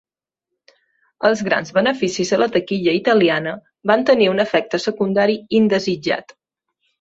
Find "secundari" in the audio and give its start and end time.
4.87-5.37